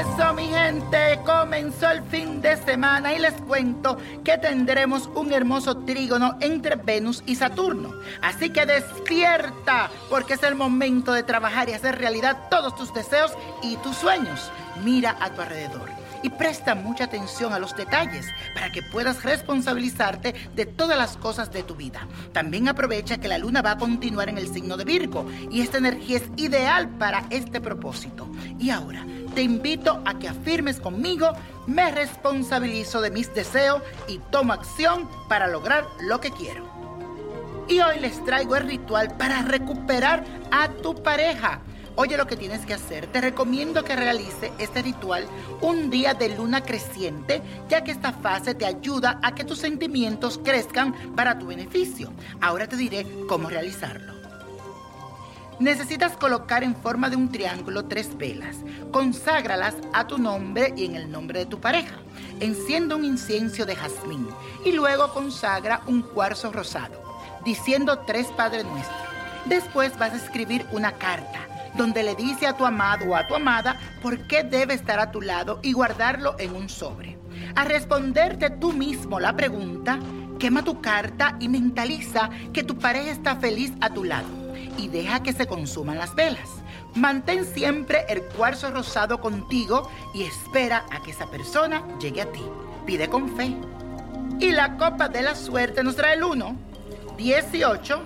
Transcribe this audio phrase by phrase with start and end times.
[0.00, 5.78] Eso, mi gente, comenzó el fin de semana y les cuento que tendremos un hermoso
[5.78, 7.94] trígono entre Venus y Saturno.
[8.20, 13.32] Así que despierta, porque es el momento de trabajar y hacer realidad todos tus deseos
[13.62, 14.50] y tus sueños.
[14.84, 20.34] Mira a tu alrededor y presta mucha atención a los detalles para que puedas responsabilizarte
[20.54, 22.06] de todas las cosas de tu vida.
[22.32, 25.78] También aprovecha que la luna va a continuar en el signo de Virgo y esta
[25.78, 28.28] energía es ideal para este propósito.
[28.58, 31.32] Y ahora, te invito a que afirmes conmigo,
[31.66, 36.64] me responsabilizo de mis deseos y tomo acción para lograr lo que quiero.
[37.68, 41.60] Y hoy les traigo el ritual para recuperar a tu pareja.
[41.98, 43.06] Oye lo que tienes que hacer.
[43.06, 45.26] Te recomiendo que realice este ritual
[45.62, 47.40] un día de luna creciente,
[47.70, 52.12] ya que esta fase te ayuda a que tus sentimientos crezcan para tu beneficio.
[52.42, 54.14] Ahora te diré cómo realizarlo.
[55.58, 58.56] Necesitas colocar en forma de un triángulo tres velas.
[58.92, 61.96] Conságralas a tu nombre y en el nombre de tu pareja.
[62.40, 64.28] Enciende un incienso de jazmín
[64.66, 67.02] y luego consagra un cuarzo rosado,
[67.42, 69.00] diciendo tres Padres Nuestros.
[69.46, 73.34] Después vas a escribir una carta donde le dice a tu amado o a tu
[73.34, 77.18] amada por qué debe estar a tu lado y guardarlo en un sobre.
[77.54, 79.98] A responderte tú mismo la pregunta,
[80.38, 84.28] quema tu carta y mentaliza que tu pareja está feliz a tu lado
[84.78, 86.48] y deja que se consuman las velas.
[86.94, 92.42] Mantén siempre el cuarzo rosado contigo y espera a que esa persona llegue a ti.
[92.86, 93.54] Pide con fe.
[94.40, 96.56] Y la copa de la suerte nos trae el 1,
[97.16, 98.02] 18,